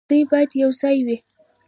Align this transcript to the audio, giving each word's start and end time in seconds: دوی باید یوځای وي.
دوی 0.09 0.23
باید 0.31 0.49
یوځای 0.63 0.97
وي. 1.05 1.17